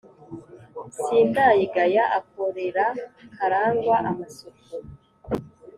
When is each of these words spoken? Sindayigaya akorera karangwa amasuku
Sindayigaya 1.01 2.03
akorera 2.19 2.85
karangwa 3.35 3.97
amasuku 4.09 4.73